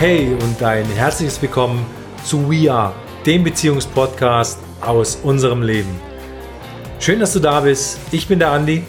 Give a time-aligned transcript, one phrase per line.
[0.00, 1.84] Hey und ein herzliches Willkommen
[2.24, 2.94] zu We Are,
[3.26, 5.90] dem Beziehungspodcast aus unserem Leben.
[6.98, 7.98] Schön, dass du da bist.
[8.10, 8.82] Ich bin der Andi.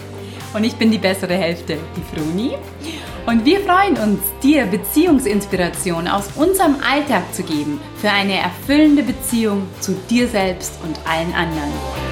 [0.54, 2.52] Und ich bin die bessere Hälfte, die Froni.
[3.26, 9.68] Und wir freuen uns, dir Beziehungsinspiration aus unserem Alltag zu geben für eine erfüllende Beziehung
[9.82, 12.11] zu dir selbst und allen anderen.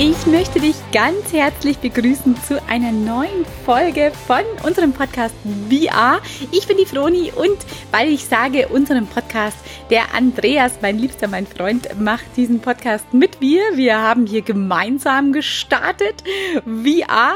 [0.00, 5.34] Ich möchte dich ganz herzlich begrüßen zu einer neuen Folge von unserem Podcast
[5.68, 6.22] VR.
[6.52, 7.58] Ich bin die Froni und
[7.90, 9.56] weil ich sage unserem Podcast,
[9.90, 13.60] der Andreas, mein Liebster, mein Freund, macht diesen Podcast mit mir.
[13.74, 16.22] Wir haben hier gemeinsam gestartet
[16.64, 17.34] VR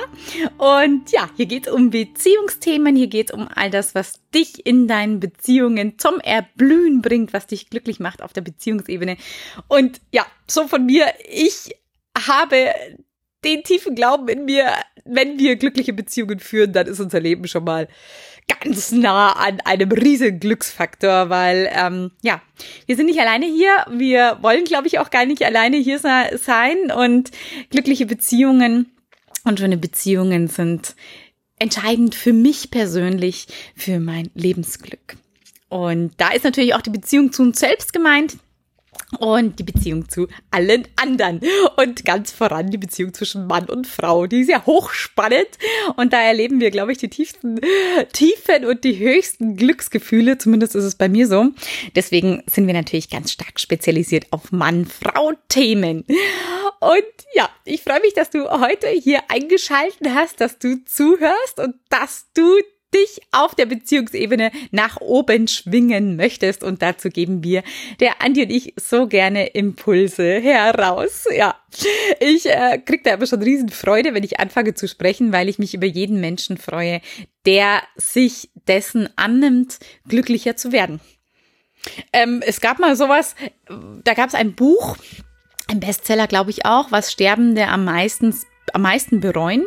[0.57, 4.65] und ja, hier geht es um Beziehungsthemen, hier geht es um all das, was dich
[4.65, 9.17] in deinen Beziehungen zum Erblühen bringt, was dich glücklich macht auf der Beziehungsebene.
[9.67, 11.75] Und ja, so von mir, ich
[12.19, 12.73] habe
[13.45, 14.73] den tiefen Glauben in mir,
[15.05, 17.89] wenn wir glückliche Beziehungen führen, dann ist unser Leben schon mal
[18.61, 22.41] ganz nah an einem riesigen Glücksfaktor, weil ähm, ja,
[22.87, 26.91] wir sind nicht alleine hier, wir wollen, glaube ich, auch gar nicht alleine hier sein.
[26.95, 27.31] Und
[27.71, 28.93] glückliche Beziehungen
[29.45, 30.95] und schöne Beziehungen sind
[31.59, 35.17] entscheidend für mich persönlich, für mein Lebensglück.
[35.69, 38.37] Und da ist natürlich auch die Beziehung zu uns selbst gemeint
[39.19, 41.41] und die Beziehung zu allen anderen
[41.77, 45.49] und ganz voran die Beziehung zwischen Mann und Frau, die ist ja hochspannend
[45.97, 47.61] und da erleben wir, glaube ich, die tiefsten
[48.13, 51.49] Tiefen und die höchsten Glücksgefühle, zumindest ist es bei mir so.
[51.95, 56.05] Deswegen sind wir natürlich ganz stark spezialisiert auf Mann-Frau-Themen.
[56.81, 57.05] Und
[57.35, 62.27] ja, ich freue mich, dass du heute hier eingeschalten hast, dass du zuhörst und dass
[62.35, 62.59] du
[62.95, 66.63] dich auf der Beziehungsebene nach oben schwingen möchtest.
[66.63, 67.63] Und dazu geben wir,
[68.01, 71.27] der Andi und ich, so gerne Impulse heraus.
[71.35, 71.57] Ja,
[72.21, 75.75] ich äh, krieg da immer schon Riesenfreude, wenn ich anfange zu sprechen, weil ich mich
[75.75, 77.01] über jeden Menschen freue,
[77.47, 81.01] der sich dessen annimmt, glücklicher zu werden.
[82.13, 83.35] Ähm, es gab mal sowas,
[84.05, 84.97] da gab es ein Buch,
[85.69, 88.37] ein Bestseller, glaube ich auch, was Sterbende am meisten,
[88.73, 89.65] am meisten bereuen.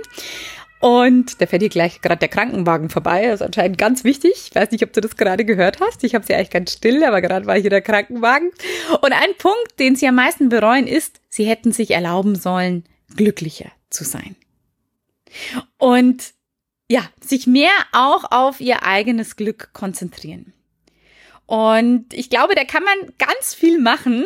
[0.85, 3.25] Und da fährt hier gleich gerade der Krankenwagen vorbei.
[3.25, 4.33] Das ist anscheinend ganz wichtig.
[4.49, 6.03] Ich weiß nicht, ob du das gerade gehört hast.
[6.03, 8.51] Ich habe sie eigentlich ganz still, aber gerade war hier der Krankenwagen.
[9.01, 12.83] Und ein Punkt, den sie am meisten bereuen, ist, sie hätten sich erlauben sollen,
[13.15, 14.35] glücklicher zu sein.
[15.79, 16.35] Und
[16.87, 20.53] ja, sich mehr auch auf ihr eigenes Glück konzentrieren.
[21.47, 24.25] Und ich glaube, da kann man ganz viel machen.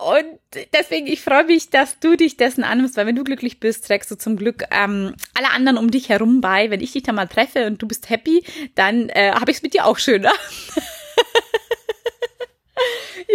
[0.00, 0.40] Und
[0.72, 4.10] deswegen, ich freue mich, dass du dich dessen annimmst, weil wenn du glücklich bist, trägst
[4.10, 6.70] du zum Glück ähm, alle anderen um dich herum bei.
[6.70, 9.62] Wenn ich dich da mal treffe und du bist happy, dann äh, habe ich es
[9.62, 10.32] mit dir auch schöner.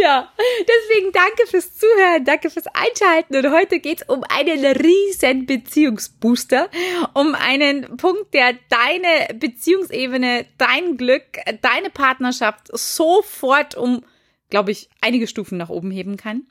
[0.02, 3.36] Ja, deswegen danke fürs Zuhören, danke fürs Einschalten.
[3.36, 6.70] Und heute geht's um einen riesen Beziehungsbooster,
[7.14, 14.06] um einen Punkt, der deine Beziehungsebene, dein Glück, deine Partnerschaft sofort um,
[14.50, 16.48] glaube ich, einige Stufen nach oben heben kann.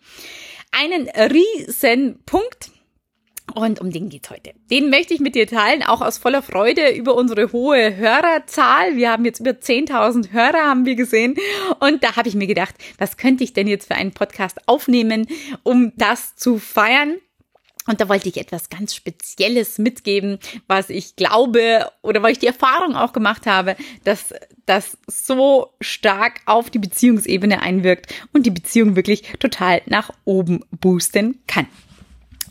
[0.71, 2.71] Einen riesen Punkt
[3.55, 4.53] und um den geht's heute.
[4.71, 8.97] Den möchte ich mit dir teilen, auch aus voller Freude über unsere hohe Hörerzahl.
[8.97, 11.37] Wir haben jetzt über 10.000 Hörer, haben wir gesehen.
[11.81, 15.27] Und da habe ich mir gedacht, was könnte ich denn jetzt für einen Podcast aufnehmen,
[15.63, 17.17] um das zu feiern?
[17.89, 22.47] Und da wollte ich etwas ganz Spezielles mitgeben, was ich glaube oder weil ich die
[22.47, 24.35] Erfahrung auch gemacht habe, dass
[24.67, 31.41] das so stark auf die Beziehungsebene einwirkt und die Beziehung wirklich total nach oben boosten
[31.47, 31.67] kann.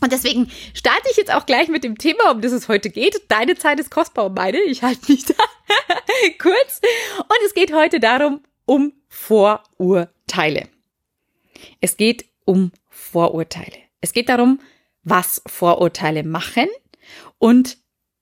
[0.00, 3.22] Und deswegen starte ich jetzt auch gleich mit dem Thema, um das es heute geht.
[3.28, 4.60] Deine Zeit ist kostbar und meine.
[4.62, 5.34] Ich halte mich da
[6.38, 6.80] kurz.
[7.18, 10.68] Und es geht heute darum, um Vorurteile.
[11.80, 13.76] Es geht um Vorurteile.
[14.00, 14.60] Es geht darum,
[15.02, 16.68] was Vorurteile machen
[17.38, 17.78] und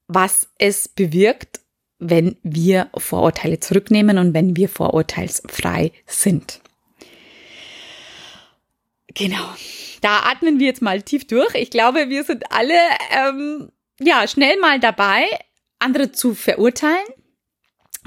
[0.09, 1.61] was es bewirkt,
[1.99, 6.61] wenn wir Vorurteile zurücknehmen und wenn wir vorurteilsfrei sind.
[9.17, 9.49] Genau
[10.07, 11.55] da atmen wir jetzt mal tief durch.
[11.55, 12.79] Ich glaube, wir sind alle
[13.11, 15.25] ähm, ja schnell mal dabei,
[15.81, 17.07] andere zu verurteilen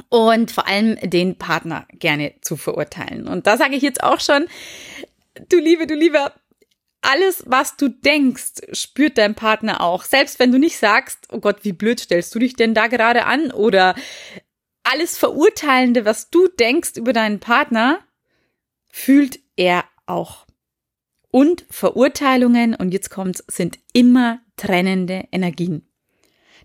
[0.07, 3.27] und vor allem den Partner gerne zu verurteilen.
[3.27, 4.47] Und da sage ich jetzt auch schon,
[5.50, 6.33] du Liebe, du Lieber,
[7.01, 10.03] alles, was du denkst, spürt dein Partner auch.
[10.03, 13.25] Selbst wenn du nicht sagst, oh Gott, wie blöd stellst du dich denn da gerade
[13.25, 13.51] an?
[13.51, 13.95] Oder
[14.83, 18.00] alles Verurteilende, was du denkst über deinen Partner,
[18.89, 20.49] fühlt er auch.
[21.31, 25.87] Und Verurteilungen, und jetzt kommt's, sind immer trennende Energien.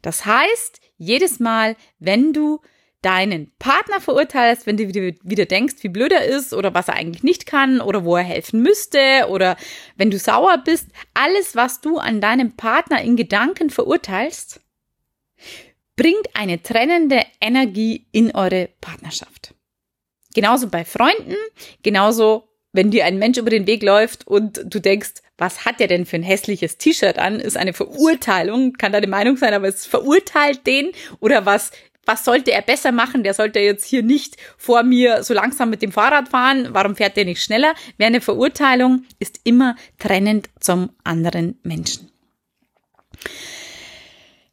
[0.03, 2.61] Das heißt, jedes Mal, wenn du
[3.05, 7.23] deinen Partner verurteilst, wenn du wieder, denkst, wie blöd er ist oder was er eigentlich
[7.23, 9.57] nicht kann oder wo er helfen müsste oder
[9.97, 14.61] wenn du sauer bist, alles, was du an deinem Partner in Gedanken verurteilst,
[15.97, 19.55] bringt eine trennende Energie in eure Partnerschaft.
[20.35, 21.37] Genauso bei Freunden,
[21.83, 25.89] genauso wenn dir ein Mensch über den Weg läuft und du denkst, was hat der
[25.89, 29.87] denn für ein hässliches T-Shirt an, ist eine Verurteilung, kann deine Meinung sein, aber es
[29.87, 30.91] verurteilt den
[31.21, 31.71] oder was
[32.07, 33.23] was sollte er besser machen?
[33.23, 36.69] Der sollte jetzt hier nicht vor mir so langsam mit dem Fahrrad fahren.
[36.73, 37.75] Warum fährt der nicht schneller?
[37.97, 42.11] Wer eine Verurteilung ist immer trennend zum anderen Menschen.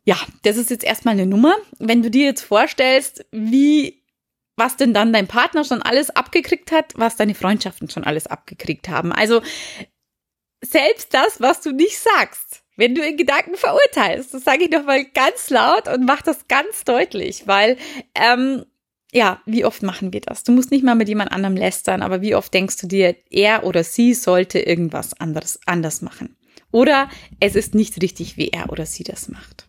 [0.05, 1.55] Ja, das ist jetzt erstmal eine Nummer.
[1.77, 4.00] Wenn du dir jetzt vorstellst, wie,
[4.61, 8.89] was denn dann dein Partner schon alles abgekriegt hat, was deine Freundschaften schon alles abgekriegt
[8.89, 9.11] haben.
[9.11, 9.41] Also,
[10.63, 14.35] selbst das, was du nicht sagst, wenn du in Gedanken verurteilst.
[14.35, 17.77] Das sage ich noch mal ganz laut und mach das ganz deutlich, weil
[18.13, 18.65] ähm,
[19.11, 20.43] ja, wie oft machen wir das?
[20.43, 23.63] Du musst nicht mal mit jemand anderem lästern, aber wie oft denkst du dir, er
[23.65, 26.37] oder sie sollte irgendwas anderes anders machen?
[26.71, 27.09] Oder
[27.39, 29.67] es ist nicht richtig, wie er oder sie das macht.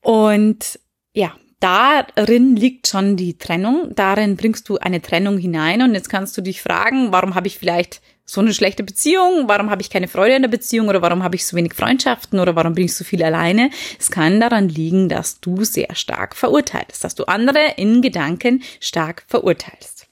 [0.00, 0.80] Und
[1.14, 3.94] ja, darin liegt schon die Trennung.
[3.94, 5.82] Darin bringst du eine Trennung hinein.
[5.82, 9.48] Und jetzt kannst du dich fragen, warum habe ich vielleicht so eine schlechte Beziehung?
[9.48, 10.88] Warum habe ich keine Freude in der Beziehung?
[10.88, 12.38] Oder warum habe ich so wenig Freundschaften?
[12.38, 13.70] Oder warum bin ich so viel alleine?
[13.98, 19.24] Es kann daran liegen, dass du sehr stark verurteilst, dass du andere in Gedanken stark
[19.28, 20.07] verurteilst.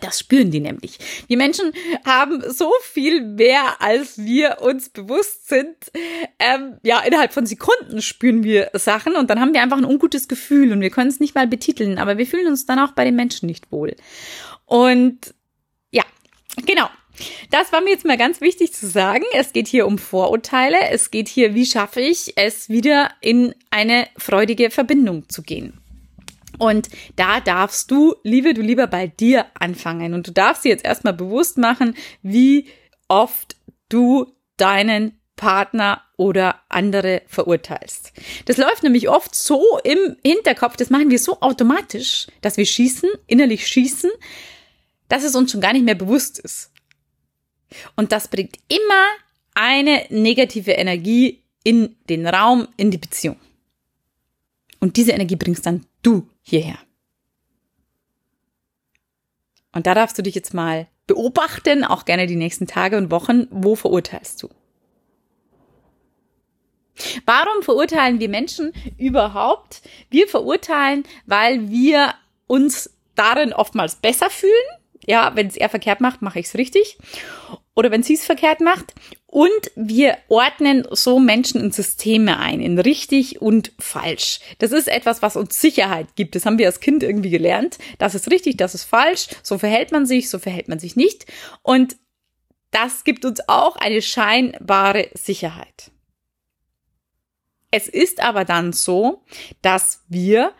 [0.00, 0.98] Das spüren die nämlich.
[1.26, 1.72] Wir Menschen
[2.04, 5.76] haben so viel mehr, als wir uns bewusst sind.
[6.38, 10.28] Ähm, ja, innerhalb von Sekunden spüren wir Sachen und dann haben wir einfach ein ungutes
[10.28, 13.04] Gefühl und wir können es nicht mal betiteln, aber wir fühlen uns dann auch bei
[13.04, 13.94] den Menschen nicht wohl.
[14.64, 15.34] Und
[15.90, 16.04] ja,
[16.64, 16.88] genau.
[17.50, 19.24] Das war mir jetzt mal ganz wichtig zu sagen.
[19.34, 20.78] Es geht hier um Vorurteile.
[20.90, 25.81] Es geht hier, wie schaffe ich es wieder in eine freudige Verbindung zu gehen.
[26.62, 30.14] Und da darfst du, liebe du lieber bei dir anfangen.
[30.14, 32.68] Und du darfst dir jetzt erstmal bewusst machen, wie
[33.08, 33.56] oft
[33.88, 38.12] du deinen Partner oder andere verurteilst.
[38.44, 43.10] Das läuft nämlich oft so im Hinterkopf, das machen wir so automatisch, dass wir schießen,
[43.26, 44.12] innerlich schießen,
[45.08, 46.70] dass es uns schon gar nicht mehr bewusst ist.
[47.96, 49.04] Und das bringt immer
[49.54, 53.40] eine negative Energie in den Raum, in die Beziehung.
[54.78, 56.78] Und diese Energie bringst dann du hierher.
[59.72, 63.46] Und da darfst du dich jetzt mal beobachten, auch gerne die nächsten Tage und Wochen,
[63.50, 64.48] wo verurteilst du?
[67.24, 69.82] Warum verurteilen wir Menschen überhaupt?
[70.10, 72.14] Wir verurteilen, weil wir
[72.46, 74.52] uns darin oftmals besser fühlen.
[75.06, 76.98] Ja, wenn es er verkehrt macht, mache ich es richtig
[77.74, 78.94] oder wenn sie es verkehrt macht.
[79.32, 84.40] Und wir ordnen so Menschen in Systeme ein, in richtig und falsch.
[84.58, 86.34] Das ist etwas, was uns Sicherheit gibt.
[86.34, 87.78] Das haben wir als Kind irgendwie gelernt.
[87.96, 89.28] Das ist richtig, das ist falsch.
[89.42, 91.24] So verhält man sich, so verhält man sich nicht.
[91.62, 91.96] Und
[92.72, 95.90] das gibt uns auch eine scheinbare Sicherheit.
[97.70, 99.24] Es ist aber dann so,
[99.62, 100.52] dass wir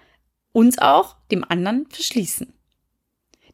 [0.53, 2.55] uns auch dem anderen verschließen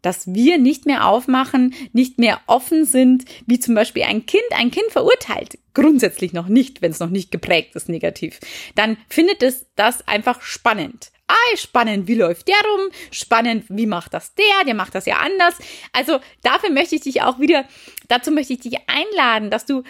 [0.02, 4.44] dass wir nicht mehr aufmachen, nicht mehr offen sind, wie zum Beispiel ein Kind.
[4.56, 8.40] Ein Kind verurteilt grundsätzlich noch nicht, wenn es noch nicht geprägt ist negativ.
[8.74, 11.12] Dann findet es das einfach spannend.
[11.28, 12.88] Ah, spannend, wie läuft der rum?
[13.12, 14.64] Spannend, wie macht das der?
[14.66, 15.54] Der macht das ja anders.
[15.92, 17.64] Also dafür möchte ich dich auch wieder,
[18.08, 19.84] dazu möchte ich dich einladen, dass du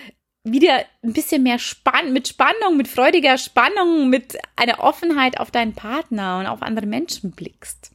[0.45, 5.75] wieder ein bisschen mehr Spann mit Spannung, mit freudiger Spannung, mit einer Offenheit auf deinen
[5.75, 7.93] Partner und auf andere Menschen blickst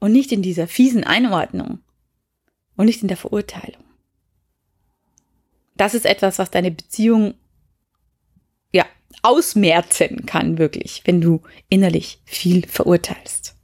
[0.00, 1.80] und nicht in dieser fiesen Einordnung
[2.76, 3.84] und nicht in der Verurteilung.
[5.76, 7.34] Das ist etwas, was deine Beziehung
[8.72, 8.84] ja
[9.22, 13.54] ausmerzen kann wirklich, wenn du innerlich viel verurteilst.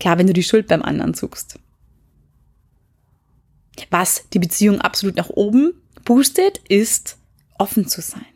[0.00, 1.58] Klar, wenn du die Schuld beim anderen suchst.
[3.90, 5.72] Was die Beziehung absolut nach oben
[6.04, 7.18] boostet, ist
[7.58, 8.26] offen zu sein.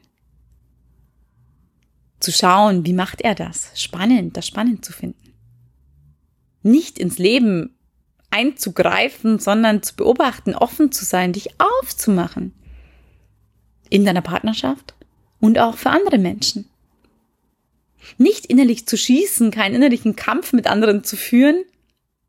[2.21, 3.71] Zu schauen, wie macht er das?
[3.81, 5.28] Spannend, das spannend zu finden
[6.69, 7.75] nicht ins Leben
[8.31, 12.53] einzugreifen, sondern zu beobachten, offen zu sein, dich aufzumachen.
[13.91, 14.95] In deiner Partnerschaft
[15.41, 16.69] und auch für andere Menschen.
[18.17, 21.65] Nicht innerlich zu schießen, keinen innerlichen Kampf mit anderen zu führen,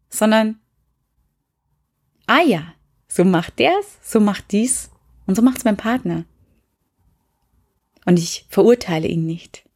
[0.10, 0.60] sondern,
[2.26, 2.74] ah ja,
[3.08, 4.90] so macht der's, so macht dies
[5.26, 6.26] und so macht's mein Partner.
[8.06, 9.69] Und ich verurteile ihn nicht.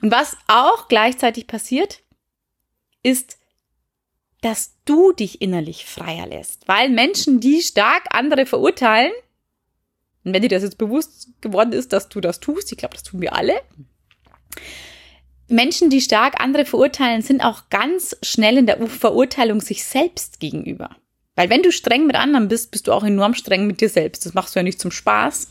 [0.00, 2.02] Und was auch gleichzeitig passiert,
[3.02, 3.38] ist,
[4.40, 6.68] dass du dich innerlich freier lässt.
[6.68, 9.12] Weil Menschen, die stark andere verurteilen,
[10.24, 13.02] Und wenn dir das jetzt bewusst geworden ist, dass du das tust, ich glaube, das
[13.02, 13.60] tun wir alle.
[15.48, 20.96] Menschen, die stark andere verurteilen, sind auch ganz schnell in der Verurteilung sich selbst gegenüber.
[21.36, 24.24] Weil wenn du streng mit anderen bist, bist du auch enorm streng mit dir selbst.
[24.24, 25.48] Das machst du ja nicht zum Spaß.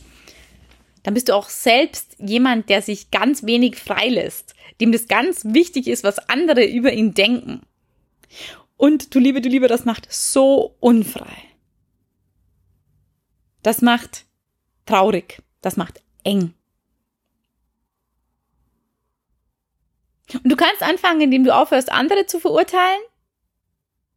[1.03, 5.87] Dann bist du auch selbst jemand, der sich ganz wenig freilässt, dem das ganz wichtig
[5.87, 7.61] ist, was andere über ihn denken.
[8.77, 11.35] Und du Liebe, du Liebe, das macht so unfrei.
[13.61, 14.25] Das macht
[14.85, 15.41] traurig.
[15.61, 16.53] Das macht eng.
[20.33, 23.01] Und du kannst anfangen, indem du aufhörst, andere zu verurteilen.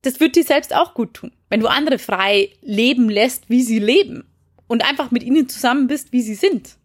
[0.02, 3.80] Das wird dir selbst auch gut tun, wenn du andere frei leben lässt, wie sie
[3.80, 4.24] leben
[4.66, 6.76] und einfach mit ihnen zusammen bist, wie sie sind.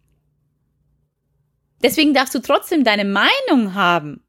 [1.82, 4.22] Deswegen darfst du trotzdem deine Meinung haben.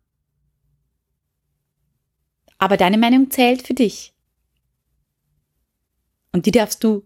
[2.58, 4.14] Aber deine Meinung zählt für dich.
[6.32, 7.06] Und die darfst du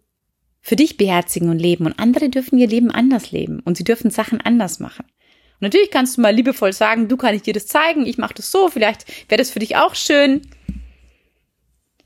[0.61, 1.85] für dich beherzigen und leben.
[1.85, 3.59] Und andere dürfen ihr Leben anders leben.
[3.59, 5.05] Und sie dürfen Sachen anders machen.
[5.05, 8.35] Und natürlich kannst du mal liebevoll sagen, du kann ich dir das zeigen, ich mache
[8.35, 10.41] das so, vielleicht wäre das für dich auch schön.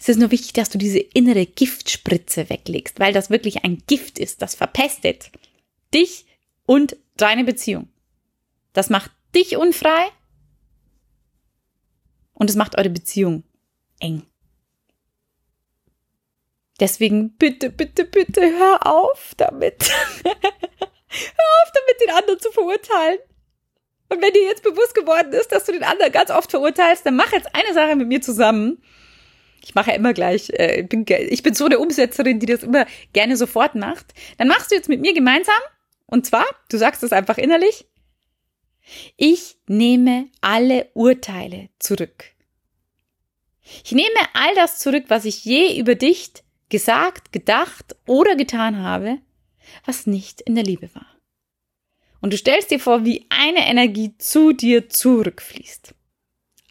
[0.01, 4.17] Es ist nur wichtig, dass du diese innere Giftspritze weglegst, weil das wirklich ein Gift
[4.17, 5.29] ist, das verpestet
[5.93, 6.25] dich
[6.65, 7.87] und deine Beziehung.
[8.73, 10.07] Das macht dich unfrei
[12.33, 13.43] und es macht eure Beziehung
[13.99, 14.23] eng.
[16.79, 19.87] Deswegen bitte, bitte, bitte hör auf damit.
[20.23, 23.19] hör auf damit, den anderen zu verurteilen.
[24.09, 27.15] Und wenn dir jetzt bewusst geworden ist, dass du den anderen ganz oft verurteilst, dann
[27.15, 28.81] mach jetzt eine Sache mit mir zusammen.
[29.63, 32.85] Ich mache ja immer gleich, äh, bin, ich bin so eine Umsetzerin, die das immer
[33.13, 34.13] gerne sofort macht.
[34.37, 35.61] Dann machst du jetzt mit mir gemeinsam.
[36.07, 37.85] Und zwar, du sagst es einfach innerlich.
[39.17, 42.25] Ich nehme alle Urteile zurück.
[43.83, 46.31] Ich nehme all das zurück, was ich je über dich
[46.69, 49.19] gesagt, gedacht oder getan habe,
[49.85, 51.05] was nicht in der Liebe war.
[52.21, 55.93] Und du stellst dir vor, wie eine Energie zu dir zurückfließt.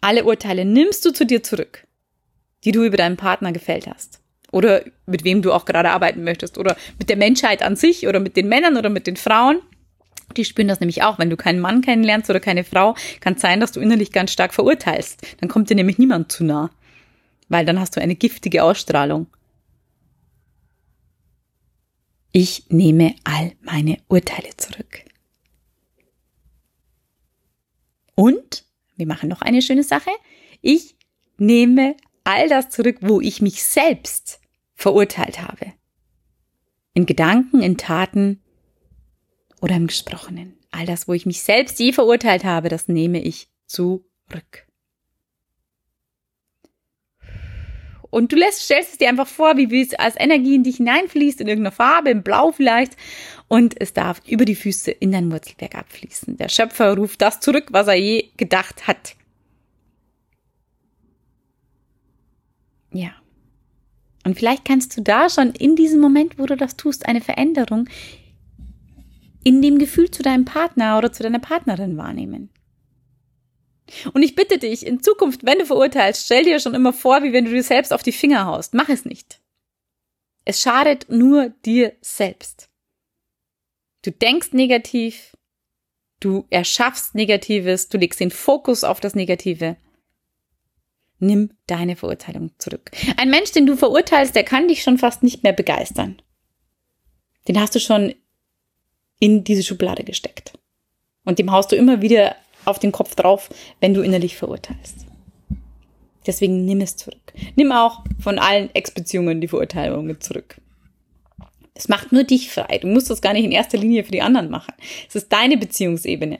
[0.01, 1.87] Alle Urteile nimmst du zu dir zurück,
[2.63, 4.19] die du über deinen Partner gefällt hast.
[4.51, 6.57] Oder mit wem du auch gerade arbeiten möchtest.
[6.57, 9.59] Oder mit der Menschheit an sich oder mit den Männern oder mit den Frauen.
[10.35, 11.19] Die spüren das nämlich auch.
[11.19, 14.31] Wenn du keinen Mann kennenlernst oder keine Frau, kann es sein, dass du innerlich ganz
[14.31, 15.21] stark verurteilst.
[15.39, 16.69] Dann kommt dir nämlich niemand zu nah.
[17.49, 19.27] Weil dann hast du eine giftige Ausstrahlung.
[22.33, 25.01] Ich nehme all meine Urteile zurück.
[28.15, 28.63] Und
[28.95, 30.11] wir machen noch eine schöne Sache.
[30.61, 30.95] Ich
[31.37, 31.95] nehme
[32.31, 34.39] all das zurück, wo ich mich selbst
[34.73, 35.73] verurteilt habe.
[36.93, 38.41] In Gedanken, in Taten
[39.61, 40.57] oder im Gesprochenen.
[40.71, 44.67] All das, wo ich mich selbst je verurteilt habe, das nehme ich zurück.
[48.09, 51.39] Und du lässt, stellst es dir einfach vor, wie es als Energie in dich hineinfließt,
[51.39, 52.97] in irgendeiner Farbe, in Blau vielleicht.
[53.47, 56.35] Und es darf über die Füße in dein Wurzelwerk abfließen.
[56.35, 59.15] Der Schöpfer ruft das zurück, was er je gedacht hat.
[62.91, 63.11] Ja.
[64.23, 67.89] Und vielleicht kannst du da schon in diesem Moment, wo du das tust, eine Veränderung
[69.43, 72.49] in dem Gefühl zu deinem Partner oder zu deiner Partnerin wahrnehmen.
[74.13, 77.33] Und ich bitte dich, in Zukunft, wenn du verurteilst, stell dir schon immer vor, wie
[77.33, 78.73] wenn du dir selbst auf die Finger haust.
[78.73, 79.41] Mach es nicht.
[80.45, 82.69] Es schadet nur dir selbst.
[84.03, 85.35] Du denkst negativ,
[86.19, 89.75] du erschaffst Negatives, du legst den Fokus auf das Negative.
[91.23, 92.89] Nimm deine Verurteilung zurück.
[93.17, 96.19] Ein Mensch, den du verurteilst, der kann dich schon fast nicht mehr begeistern.
[97.47, 98.15] Den hast du schon
[99.19, 100.57] in diese Schublade gesteckt.
[101.23, 102.35] Und dem haust du immer wieder
[102.65, 103.49] auf den Kopf drauf,
[103.79, 105.05] wenn du innerlich verurteilst.
[106.25, 107.33] Deswegen nimm es zurück.
[107.55, 110.59] Nimm auch von allen Ex-Beziehungen die Verurteilungen zurück.
[111.75, 112.79] Es macht nur dich frei.
[112.79, 114.73] Du musst das gar nicht in erster Linie für die anderen machen.
[115.07, 116.39] Es ist deine Beziehungsebene.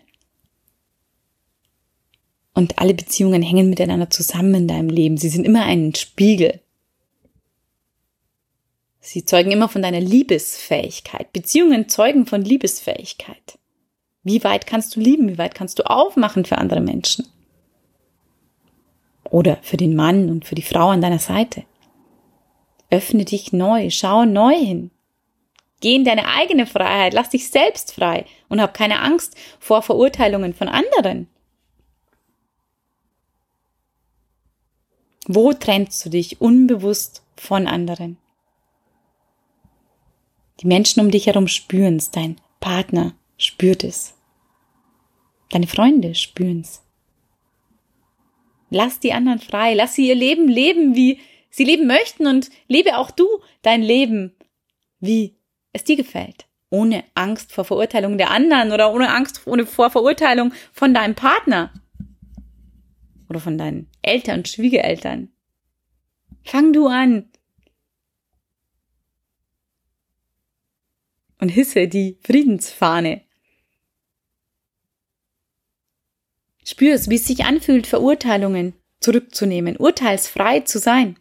[2.53, 5.17] Und alle Beziehungen hängen miteinander zusammen in deinem Leben.
[5.17, 6.59] Sie sind immer ein Spiegel.
[8.99, 11.33] Sie zeugen immer von deiner Liebesfähigkeit.
[11.33, 13.57] Beziehungen zeugen von Liebesfähigkeit.
[14.23, 15.27] Wie weit kannst du lieben?
[15.29, 17.27] Wie weit kannst du aufmachen für andere Menschen?
[19.29, 21.63] Oder für den Mann und für die Frau an deiner Seite.
[22.91, 24.91] Öffne dich neu, schau neu hin.
[25.79, 30.53] Geh in deine eigene Freiheit, lass dich selbst frei und hab keine Angst vor Verurteilungen
[30.53, 31.27] von anderen.
[35.27, 38.17] Wo trennst du dich unbewusst von anderen?
[40.59, 44.15] Die Menschen um dich herum spüren es, dein Partner, spürt es.
[45.49, 46.83] Deine Freunde spüren es.
[48.69, 52.97] Lass die anderen frei, lass sie ihr Leben leben, wie sie leben möchten und lebe
[52.97, 53.27] auch du
[53.61, 54.33] dein Leben,
[54.99, 55.35] wie
[55.73, 56.45] es dir gefällt.
[56.71, 61.71] ohne Angst vor Verurteilung der anderen oder ohne Angst vor Verurteilung von deinem Partner
[63.31, 65.29] oder von deinen Eltern, Schwiegereltern.
[66.43, 67.29] Fang du an.
[71.39, 73.21] Und hisse die Friedensfahne.
[76.63, 81.17] Spür wie es sich anfühlt, Verurteilungen zurückzunehmen, urteilsfrei zu sein.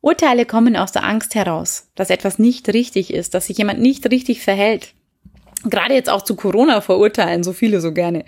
[0.00, 4.08] Urteile kommen aus der Angst heraus, dass etwas nicht richtig ist, dass sich jemand nicht
[4.10, 4.94] richtig verhält.
[5.64, 8.24] Gerade jetzt auch zu Corona verurteilen so viele so gerne.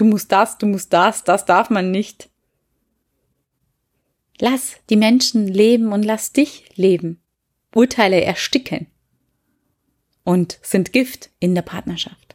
[0.00, 2.30] Du musst das, du musst das, das darf man nicht.
[4.38, 7.20] Lass die Menschen leben und lass dich leben.
[7.74, 8.86] Urteile ersticken
[10.24, 12.34] und sind Gift in der Partnerschaft.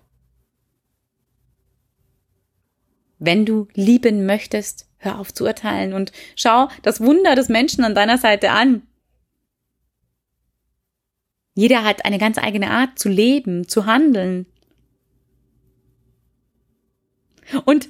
[3.17, 7.95] Wenn du lieben möchtest, hör auf zu urteilen und schau das Wunder des Menschen an
[7.95, 8.83] deiner Seite an.
[11.55, 14.45] Jeder hat eine ganz eigene Art zu leben, zu handeln.
[17.65, 17.89] Und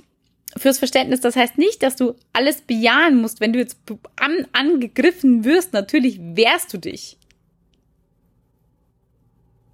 [0.57, 3.77] fürs Verständnis, das heißt nicht, dass du alles bejahen musst, wenn du jetzt
[4.15, 5.74] an, angegriffen wirst.
[5.74, 7.17] Natürlich wehrst du dich.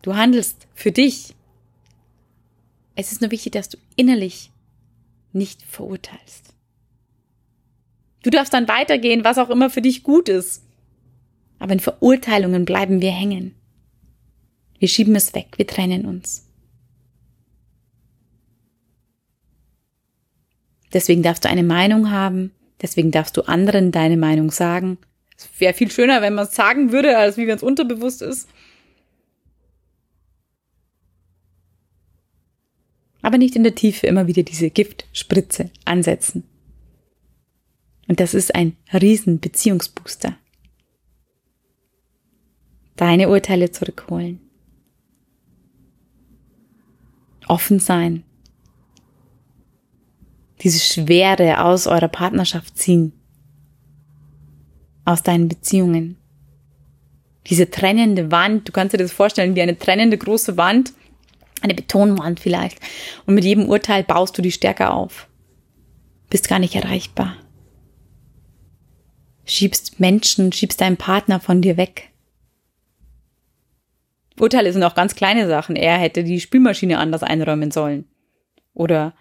[0.02, 1.36] Du handelst für dich.
[2.96, 4.52] Es ist nur wichtig, dass du innerlich
[5.34, 6.54] nicht verurteilst.
[8.24, 10.64] Du darfst dann weitergehen, was auch immer für dich gut ist.
[11.60, 13.56] Aber in Verurteilungen bleiben wir hängen.
[14.80, 16.51] Wir schieben es weg, wir trennen uns.
[20.94, 24.98] Deswegen darfst du eine Meinung haben, deswegen darfst du anderen deine Meinung sagen.
[25.38, 28.48] Es wäre viel schöner, wenn man es sagen würde, als wie wenn es unterbewusst ist.
[33.22, 36.44] Aber nicht in der Tiefe immer wieder diese Giftspritze ansetzen.
[38.08, 40.36] Und das ist ein riesen Beziehungsbooster.
[42.96, 44.40] Deine Urteile zurückholen.
[47.48, 48.24] Offen sein,
[50.62, 53.14] diese Schwere aus eurer Partnerschaft ziehen,
[55.06, 56.18] aus deinen Beziehungen.
[57.48, 60.94] Diese trennende Wand, du kannst dir das vorstellen wie eine trennende große Wand,
[61.62, 62.80] eine Betonwand vielleicht.
[63.26, 65.28] Und mit jedem Urteil baust du die stärker auf.
[66.30, 67.36] Bist gar nicht erreichbar.
[69.46, 72.10] Schiebst Menschen, schiebst deinen Partner von dir weg.
[74.40, 75.76] Urteile sind auch ganz kleine Sachen.
[75.76, 78.06] Er hätte die Spülmaschine anders einräumen sollen.
[78.74, 79.14] Oder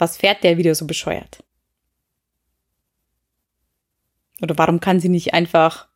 [0.00, 1.44] was fährt der wieder so bescheuert?
[4.40, 5.88] Oder warum kann sie nicht einfach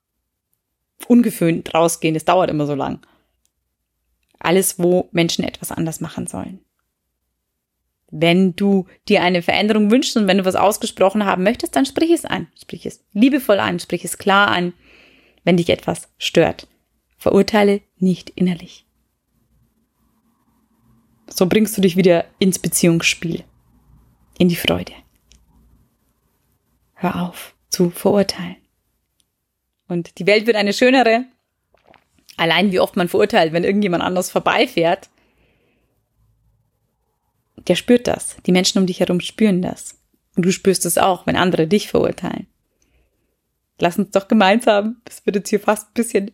[1.09, 2.15] ungeföhnt rausgehen?
[2.15, 3.01] Es dauert immer so lang.
[4.39, 6.61] Alles, wo Menschen etwas anders machen sollen.
[8.11, 12.11] Wenn du dir eine Veränderung wünschst und wenn du was ausgesprochen haben möchtest, dann sprich
[12.11, 12.49] es an.
[12.61, 14.75] Sprich es liebevoll an, sprich es klar an,
[15.45, 16.69] wenn dich etwas stört.
[17.17, 18.85] Verurteile nicht innerlich.
[21.27, 23.45] So bringst du dich wieder ins Beziehungsspiel
[24.39, 24.93] in die Freude.
[26.95, 28.57] Hör auf zu verurteilen.
[29.89, 31.27] Und die Welt wird eine schönere.
[32.37, 35.09] Allein wie oft man verurteilt, wenn irgendjemand anders vorbeifährt.
[37.67, 38.37] Der spürt das.
[38.47, 39.99] Die Menschen um dich herum spüren das.
[40.37, 42.47] Und du spürst es auch, wenn andere dich verurteilen.
[43.79, 46.31] Lass uns doch gemeinsam, das wird jetzt hier fast ein bisschen,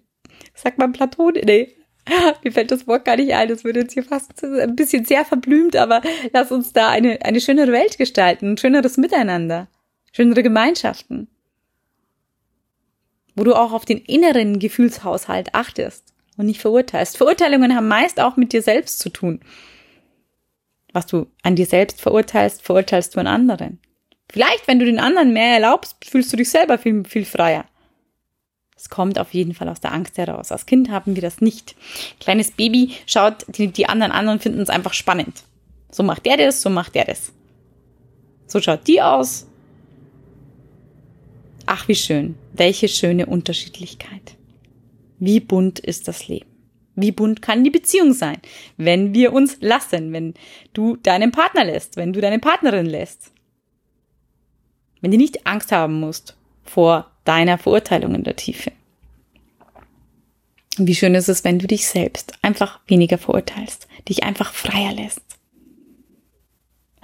[0.54, 1.74] sag mal Platon, nee,
[2.44, 3.48] Mir fällt das Wort gar nicht ein.
[3.48, 7.40] Das wird jetzt hier fast ein bisschen sehr verblümt, aber lass uns da eine, eine
[7.40, 9.68] schönere Welt gestalten, ein schöneres Miteinander,
[10.12, 11.28] schönere Gemeinschaften.
[13.36, 17.16] Wo du auch auf den inneren Gefühlshaushalt achtest und nicht verurteilst.
[17.16, 19.40] Verurteilungen haben meist auch mit dir selbst zu tun.
[20.92, 23.78] Was du an dir selbst verurteilst, verurteilst du an anderen.
[24.30, 27.64] Vielleicht, wenn du den anderen mehr erlaubst, fühlst du dich selber viel, viel freier.
[28.80, 30.50] Es kommt auf jeden Fall aus der Angst heraus.
[30.50, 31.76] Als Kind haben wir das nicht.
[32.18, 35.42] Kleines Baby schaut die, die anderen an und finden es einfach spannend.
[35.90, 37.30] So macht der das, so macht der das.
[38.46, 39.46] So schaut die aus.
[41.66, 42.36] Ach, wie schön.
[42.54, 44.36] Welche schöne Unterschiedlichkeit.
[45.18, 46.48] Wie bunt ist das Leben?
[46.94, 48.38] Wie bunt kann die Beziehung sein,
[48.78, 50.32] wenn wir uns lassen, wenn
[50.72, 53.30] du deinen Partner lässt, wenn du deine Partnerin lässt?
[55.02, 58.72] Wenn du nicht Angst haben musst vor deiner Verurteilung in der Tiefe.
[60.78, 65.22] Wie schön ist es, wenn du dich selbst einfach weniger verurteilst, dich einfach freier lässt.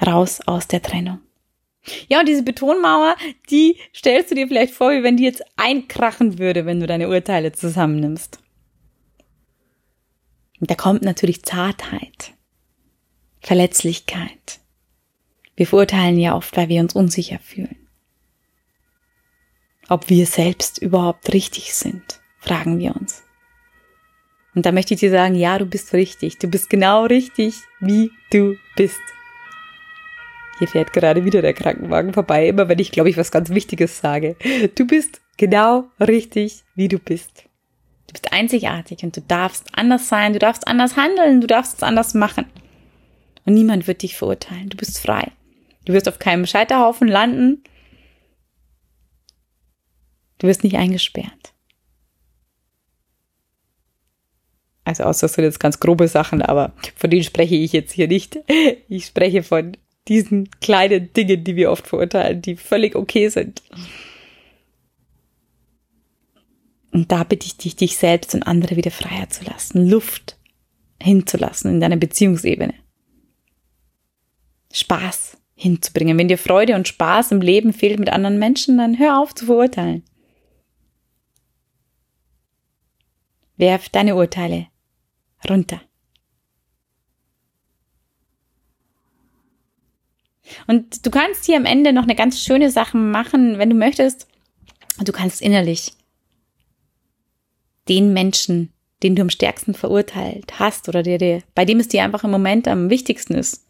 [0.05, 1.20] Raus aus der Trennung.
[2.09, 3.16] Ja, und diese Betonmauer,
[3.50, 7.09] die stellst du dir vielleicht vor, wie wenn die jetzt einkrachen würde, wenn du deine
[7.09, 8.40] Urteile zusammennimmst.
[10.61, 12.33] Und da kommt natürlich Zartheit,
[13.40, 14.61] Verletzlichkeit.
[15.55, 17.86] Wir verurteilen ja oft, weil wir uns unsicher fühlen.
[19.88, 23.22] Ob wir selbst überhaupt richtig sind, fragen wir uns.
[24.55, 26.38] Und da möchte ich dir sagen, ja, du bist richtig.
[26.38, 29.01] Du bist genau richtig, wie du bist.
[30.59, 33.99] Hier fährt gerade wieder der Krankenwagen vorbei, immer wenn ich, glaube ich, was ganz Wichtiges
[33.99, 34.37] sage.
[34.75, 37.44] Du bist genau richtig, wie du bist.
[38.07, 41.83] Du bist einzigartig und du darfst anders sein, du darfst anders handeln, du darfst es
[41.83, 42.46] anders machen.
[43.44, 44.70] Und niemand wird dich verurteilen.
[44.70, 45.31] Du bist frei.
[45.85, 47.62] Du wirst auf keinem Scheiterhaufen landen.
[50.38, 51.55] Du wirst nicht eingesperrt.
[54.85, 58.09] Also außer das sind jetzt ganz grobe Sachen, aber von denen spreche ich jetzt hier
[58.09, 58.38] nicht.
[58.88, 63.62] Ich spreche von diesen kleinen Dingen, die wir oft verurteilen, die völlig okay sind.
[66.92, 70.38] Und da bitte ich dich, dich selbst und andere wieder freier zu lassen, Luft
[71.03, 72.75] hinzulassen in deiner Beziehungsebene.
[74.72, 76.16] Spaß hinzubringen.
[76.16, 79.46] Wenn dir Freude und Spaß im Leben fehlt mit anderen Menschen, dann hör auf zu
[79.46, 80.05] verurteilen.
[83.56, 84.66] Werf deine Urteile
[85.48, 85.80] runter.
[90.66, 94.28] Und du kannst hier am Ende noch eine ganz schöne Sache machen, wenn du möchtest.
[95.04, 95.92] Du kannst innerlich
[97.88, 102.02] den Menschen, den du am stärksten verurteilt hast oder der, der, bei dem es dir
[102.02, 103.66] einfach im Moment am wichtigsten ist.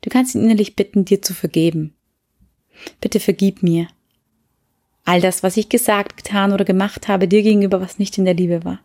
[0.00, 1.94] Du kannst ihn innerlich bitten, dir zu vergeben.
[3.00, 3.88] Bitte vergib mir.
[5.04, 8.34] All das, was ich gesagt, getan oder gemacht habe, dir gegenüber, was nicht in der
[8.34, 8.80] Liebe war.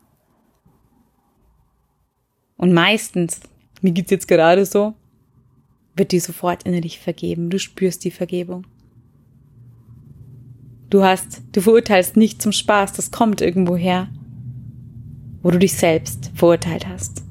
[2.64, 3.42] Und meistens,
[3.82, 4.94] mir geht's jetzt gerade so,
[5.98, 7.50] wird dir sofort innerlich vergeben.
[7.50, 8.66] Du spürst die Vergebung.
[10.90, 14.08] Du hast, du verurteilst nicht zum Spaß, das kommt irgendwo her,
[15.42, 17.26] wo du dich selbst verurteilt hast.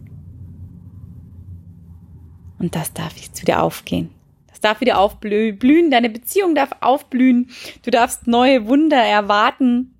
[2.58, 4.10] Und das darf jetzt wieder aufgehen.
[4.48, 7.48] Das darf wieder aufblühen, deine Beziehung darf aufblühen,
[7.82, 9.91] du darfst neue Wunder erwarten,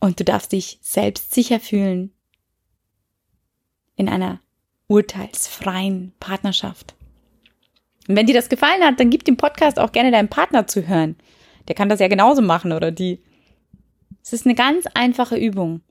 [0.00, 2.12] Und du darfst dich selbst sicher fühlen
[3.96, 4.40] in einer
[4.88, 6.94] urteilsfreien Partnerschaft.
[8.08, 10.88] Und wenn dir das gefallen hat, dann gib dem Podcast auch gerne deinem Partner zu
[10.88, 11.16] hören.
[11.68, 13.22] Der kann das ja genauso machen oder die.
[14.22, 15.82] Es ist eine ganz einfache Übung.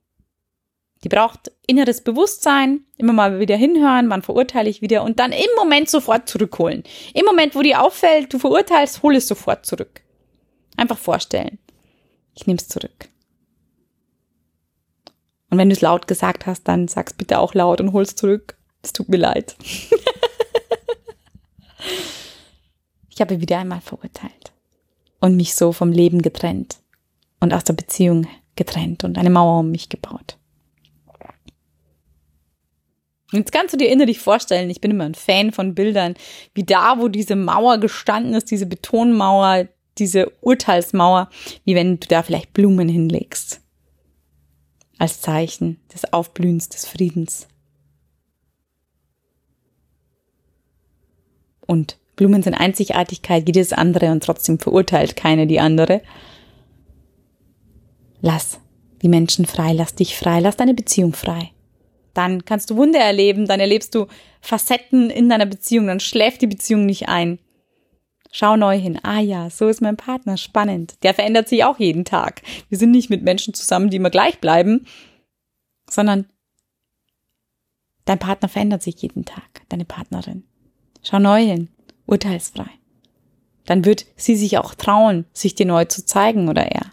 [1.04, 5.48] Die braucht inneres Bewusstsein, immer mal wieder hinhören, wann verurteile ich wieder und dann im
[5.56, 6.84] Moment sofort zurückholen.
[7.14, 10.02] Im Moment, wo dir auffällt, du verurteilst, hol es sofort zurück.
[10.76, 11.58] Einfach vorstellen.
[12.36, 13.08] Ich nehme es zurück.
[15.50, 18.58] Und wenn du es laut gesagt hast, dann sag's bitte auch laut und hol's zurück.
[18.82, 19.56] Es tut mir leid.
[23.10, 24.54] ich habe wieder einmal verurteilt
[25.20, 26.78] und mich so vom Leben getrennt
[27.40, 30.38] und aus der Beziehung getrennt und eine Mauer um mich gebaut.
[33.32, 36.16] Jetzt kannst du dir innerlich vorstellen, ich bin immer ein Fan von Bildern,
[36.56, 39.68] wie da, wo diese Mauer gestanden ist, diese Betonmauer,
[40.00, 41.30] diese Urteilsmauer,
[41.64, 43.62] wie wenn du da vielleicht Blumen hinlegst
[45.00, 47.48] als Zeichen des Aufblühens des Friedens.
[51.66, 56.02] Und Blumen sind Einzigartigkeit, jedes andere und trotzdem verurteilt keine die andere.
[58.22, 58.60] Lass
[59.02, 61.52] die Menschen frei, lass dich frei, lass deine Beziehung frei.
[62.14, 64.08] Dann kannst du Wunder erleben, dann erlebst du
[64.42, 67.40] Facetten in deiner Beziehung, dann schläft die Beziehung nicht ein.
[68.32, 69.00] Schau neu hin.
[69.04, 70.38] Ah ja, so ist mein Partner.
[70.38, 71.04] Spannend.
[71.04, 72.44] Der verändert sich auch jeden Tag.
[72.70, 74.86] Wir sind nicht mit Menschen zusammen, die immer gleich bleiben,
[75.90, 76.28] sondern
[78.06, 80.44] dein Partner verändert sich jeden Tag, deine Partnerin.
[81.02, 81.70] Schau neu hin.
[82.06, 82.70] Urteilsfrei.
[83.66, 86.92] Dann wird sie sich auch trauen, sich dir neu zu zeigen oder er.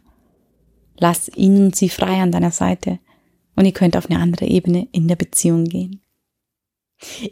[0.98, 2.98] Lass ihn und sie frei an deiner Seite
[3.54, 6.02] und ihr könnt auf eine andere Ebene in der Beziehung gehen.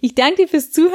[0.01, 0.95] Ich danke dir fürs Zuhören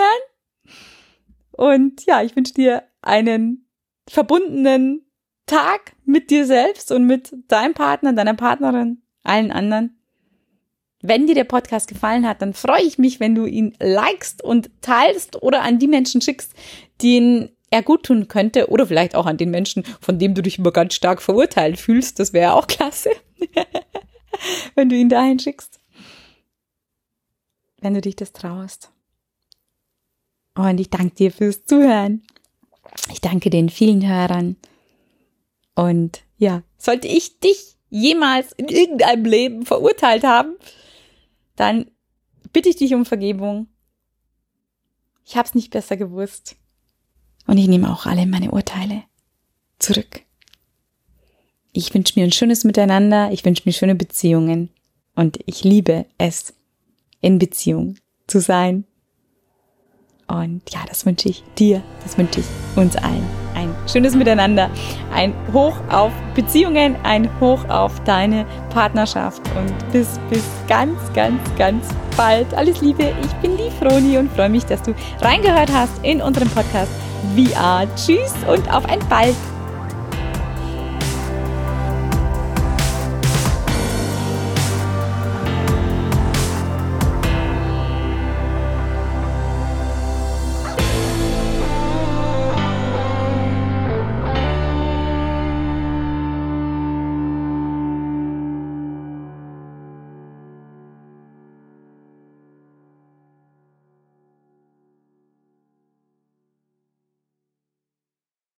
[1.51, 3.67] und ja, ich wünsche dir einen
[4.07, 5.05] verbundenen
[5.45, 9.97] Tag mit dir selbst und mit deinem Partner, deiner Partnerin, allen anderen.
[11.01, 14.69] Wenn dir der Podcast gefallen hat, dann freue ich mich, wenn du ihn likest und
[14.81, 16.53] teilst oder an die Menschen schickst,
[17.01, 20.59] denen er gut tun könnte oder vielleicht auch an den Menschen, von dem du dich
[20.59, 22.19] immer ganz stark verurteilt fühlst.
[22.19, 23.11] Das wäre auch klasse,
[24.75, 25.79] wenn du ihn dahin schickst.
[27.79, 28.91] Wenn du dich das traust.
[30.55, 32.23] Und ich danke dir fürs Zuhören.
[33.11, 34.55] Ich danke den vielen Hörern.
[35.75, 40.55] Und ja, sollte ich dich jemals in irgendeinem Leben verurteilt haben,
[41.55, 41.89] dann
[42.53, 43.67] bitte ich dich um Vergebung.
[45.25, 46.55] Ich hab's nicht besser gewusst.
[47.47, 49.03] Und ich nehme auch alle meine Urteile
[49.79, 50.21] zurück.
[51.71, 54.69] Ich wünsche mir ein schönes Miteinander, ich wünsche mir schöne Beziehungen
[55.15, 56.53] und ich liebe es,
[57.21, 57.95] in Beziehung
[58.27, 58.85] zu sein.
[60.29, 63.25] Und ja, das wünsche ich dir, das wünsche ich uns allen.
[63.55, 64.69] Ein schönes Miteinander,
[65.13, 71.87] ein Hoch auf Beziehungen, ein Hoch auf deine Partnerschaft und bis, bis ganz, ganz, ganz
[72.15, 72.53] bald.
[72.53, 76.49] Alles Liebe, ich bin die Froni und freue mich, dass du reingehört hast in unserem
[76.49, 76.91] Podcast
[77.35, 77.87] VR.
[77.95, 79.35] Tschüss und auf ein bald.